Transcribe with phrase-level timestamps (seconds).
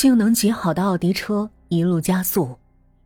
[0.00, 2.58] 性能极好的奥迪车一路加速，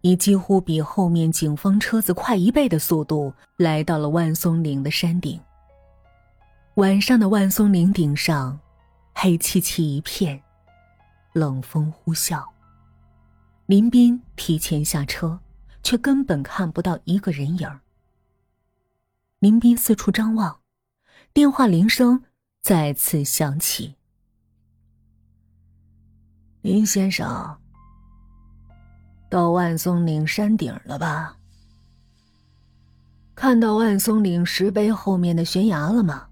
[0.03, 5.41] 以几乎比后面警方车子快一倍的速度来到了万松岭的山顶。
[6.77, 8.61] 晚上的万松岭顶上，
[9.13, 10.41] 黑漆漆一片，
[11.33, 12.45] 冷风呼啸。
[13.67, 15.41] 林斌提前下车，
[15.83, 17.81] 却根本看不到一个人影
[19.41, 20.61] 林斌四处张望，
[21.33, 22.23] 电话铃声
[22.63, 23.97] 再次响起。
[26.65, 27.59] 林先生，
[29.29, 31.37] 到万松岭山顶了吧？
[33.35, 36.27] 看到万松岭石碑后面的悬崖了吗？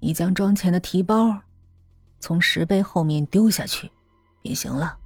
[0.00, 1.38] 你将装钱的提包
[2.18, 3.92] 从石碑后面丢下去，
[4.40, 4.96] 便行了。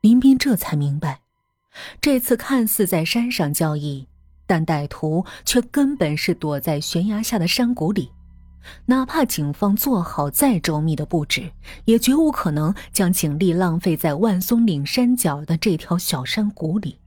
[0.00, 1.20] 林斌这才明白，
[2.00, 4.08] 这次看似在山上交易，
[4.46, 8.10] 但歹徒却根本是躲在悬崖下的山谷里。
[8.86, 11.52] 哪怕警方做好再周密的布置，
[11.84, 16.98] 也绝无可能将警力浪费在万松岭山脚的这条小山谷里。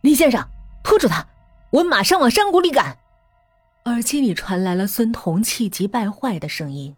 [0.00, 0.46] 李先生，
[0.84, 1.26] 拖住他，
[1.70, 2.96] 我马上往山谷里赶。
[3.86, 6.96] 耳机里传来了孙彤气急败坏的声音。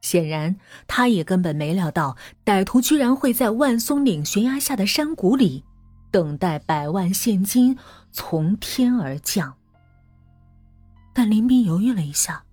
[0.00, 5.64] 显然，他也根本没料到歹徒居然会在万松岭悬崖下的山谷里，
[6.12, 7.76] 等待百万现金
[8.12, 9.54] 从天而降。
[11.12, 12.44] 但林斌犹豫了一下，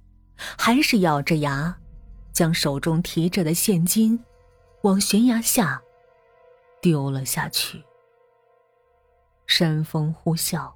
[0.58, 1.78] 还是咬着牙，
[2.32, 4.24] 将手中提着的现金
[4.82, 5.82] 往悬崖下
[6.82, 7.84] 丢了下去。
[9.46, 10.72] 山风呼啸，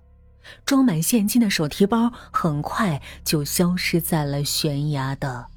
[0.65, 5.47] 装满现金的手提包很快就消失在了悬崖的。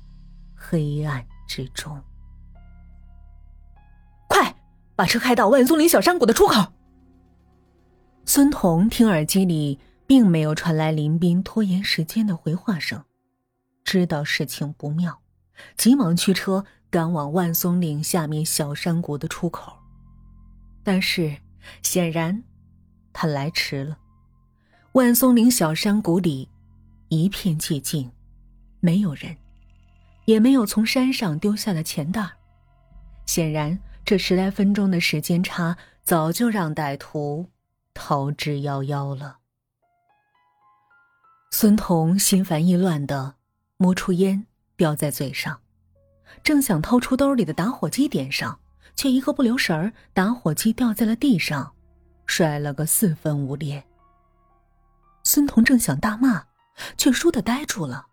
[0.55, 2.01] 黑暗之中，
[4.29, 4.55] 快
[4.95, 6.73] 把车开到万松林小山谷的出口。
[8.25, 13.03] 孙彤听耳机里并没有传来林斌拖延时间的回话声，
[13.85, 15.21] 知道事情不妙，
[15.77, 19.77] 急忙驱车赶往万松岭下面小山谷的出口。
[20.83, 21.37] 但是
[21.83, 22.43] 显然，
[23.13, 23.99] 他来迟了。
[24.93, 26.49] 万松岭小山谷里
[27.09, 28.11] 一片寂静，
[28.81, 29.37] 没有人。
[30.27, 32.25] 也没有从山上丢下的钱袋
[33.27, 37.49] 显然这十来分钟的时间差早就让歹徒
[37.95, 39.39] 逃之夭夭了。
[41.51, 43.35] 孙彤心烦意乱的
[43.83, 44.47] 摸出烟
[44.77, 45.59] 叼在嘴上，
[46.43, 48.61] 正想掏出兜里的打火机点上，
[48.95, 51.75] 却一个不留神儿，打火机掉在了地上，
[52.27, 53.83] 摔了个四分五裂。
[55.25, 56.45] 孙彤正想大骂，
[56.99, 58.07] 却倏地呆住了。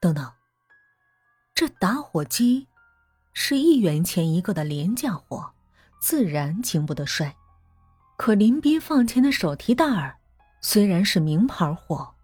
[0.00, 0.28] 等等。
[1.54, 2.66] 这打火机
[3.32, 5.52] 是一元钱一个的廉价货，
[6.00, 7.32] 自然经不得摔。
[8.16, 10.16] 可林斌放钱的手提袋儿
[10.60, 12.15] 虽然是名牌货，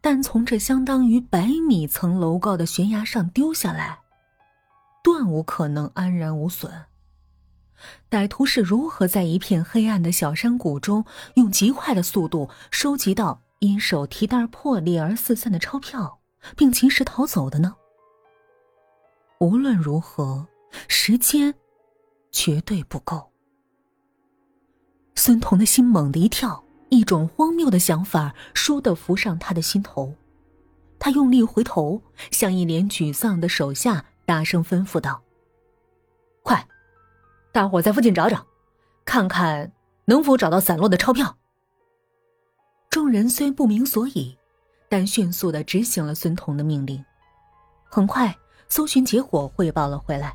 [0.00, 4.00] 但从这相当于百米层楼高的悬崖上丢下来，
[5.02, 6.72] 断无可能安然无损。
[8.08, 16.20] 歹徒是如何在一片黑暗的小山谷中，用极快的速度收集到因手提袋破裂而四散的钞票，
[16.56, 17.76] 并及时逃走的呢？
[19.40, 20.46] 无论如何，
[20.88, 21.54] 时间
[22.30, 23.30] 绝对不够。
[25.14, 26.63] 孙彤的心猛地一跳，
[26.94, 30.14] 一种荒谬的想法倏地浮上他的心头。
[30.98, 32.00] 他用力回头，
[32.30, 35.22] 向一脸沮丧的手下大声吩咐道
[36.42, 36.66] ：“快，
[37.52, 38.46] 大伙在附近找找，
[39.04, 39.72] 看看
[40.06, 41.36] 能否找到散落的钞票。”
[42.88, 44.38] 众人虽不明所以，
[44.88, 47.04] 但迅速的执行了孙彤的命令。
[47.90, 48.34] 很快。
[48.66, 50.34] 搜寻结果汇报了回来，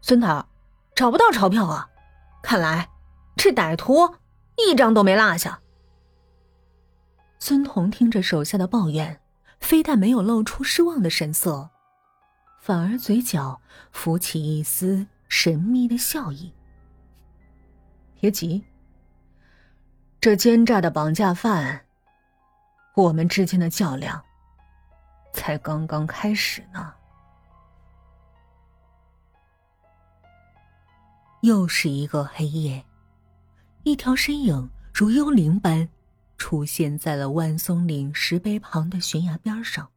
[0.00, 0.44] 孙头，
[0.94, 1.88] 找不到钞票啊！
[2.42, 2.88] 看来
[3.36, 4.14] 这歹徒
[4.56, 5.60] 一张都没落下。
[7.38, 9.20] 孙彤听着手下的抱怨，
[9.60, 11.70] 非但没有露出失望的神色，
[12.60, 16.54] 反而嘴角浮起一丝神秘的笑意。
[18.20, 18.64] 别急，
[20.20, 21.84] 这奸诈的绑架犯，
[22.94, 24.22] 我们之间的较量
[25.32, 26.94] 才刚刚开始呢。
[31.40, 32.84] 又是一个黑夜，
[33.84, 35.88] 一条身影如幽灵般
[36.38, 39.90] 出现在了万松岭石碑旁的悬崖边上。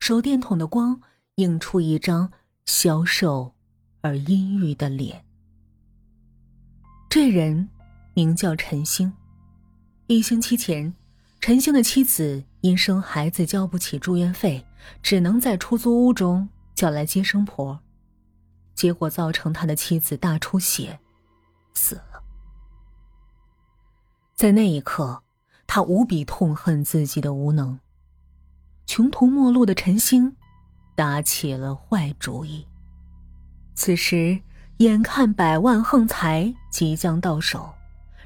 [0.00, 1.00] 手电筒的光
[1.36, 2.30] 映出一张
[2.64, 3.54] 消瘦
[4.00, 5.24] 而阴郁的脸。
[7.08, 7.68] 这人
[8.14, 9.12] 名叫陈星。
[10.08, 10.92] 一星期前，
[11.40, 14.64] 陈星的妻子因生孩子交不起住院费，
[15.02, 17.80] 只能在出租屋中叫来接生婆。
[18.74, 21.00] 结果造成他的妻子大出血，
[21.74, 22.15] 死了。
[24.36, 25.22] 在那一刻，
[25.66, 27.80] 他无比痛恨自己的无能。
[28.84, 30.36] 穷途末路的陈星，
[30.94, 32.66] 打起了坏主意。
[33.74, 34.38] 此时，
[34.76, 37.74] 眼看百万横财即将到手，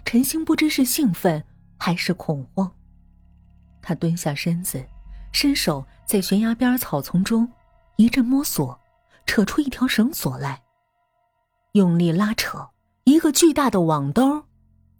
[0.04, 1.44] 陈星不知是兴奋
[1.78, 2.72] 还是恐慌。
[3.80, 4.84] 他蹲下身子，
[5.30, 7.48] 伸手在悬崖边草丛中
[7.94, 8.80] 一阵摸索，
[9.26, 10.60] 扯出一条绳索来。
[11.74, 12.70] 用力拉扯，
[13.04, 14.42] 一个巨大的网兜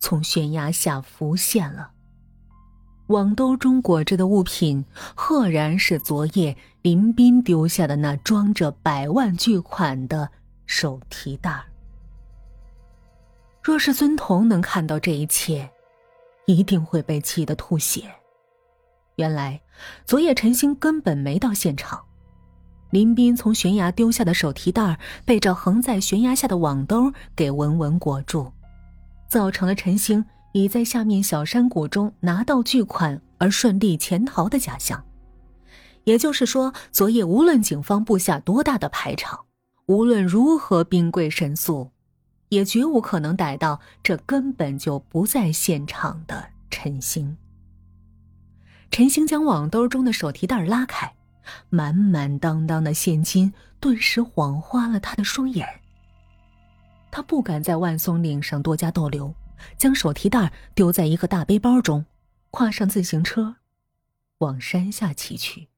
[0.01, 1.93] 从悬崖下浮现了。
[3.07, 10.31] 网兜中裹着的物品，赫然是昨夜林斌丢下的那装着百万巨款的
[10.67, 11.65] 手提袋。
[13.63, 15.71] 若是孙彤能看到这一切，
[16.47, 18.05] 一定会被气得吐血。
[19.17, 19.61] 原来，
[20.07, 22.01] 昨夜陈星根本没到现场，
[22.91, 28.53] 林斌从悬崖丢下的手提袋被这横在悬崖下的网兜给稳稳裹住，
[29.31, 30.23] 造成了陈星。
[30.53, 35.05] 已在下面小山谷中拿到巨款而顺利潜逃的假象，
[36.03, 39.39] 也就是说，昨夜无论警方布下多大的排场，
[39.87, 41.93] 无论如何兵贵神速，
[42.49, 47.37] 也绝无可能逮到这根本就不在现场的陈星。
[48.91, 51.15] 陈星将网兜中的手提袋拉开，
[51.69, 55.80] 满满当当的现金顿时晃花了他的双眼。
[57.11, 59.35] 他不敢在万松岭上多加逗留。
[59.77, 62.07] 将手提袋丢在一个大背包中，
[62.51, 63.57] 跨上自行车，
[64.39, 65.69] 往山下骑去。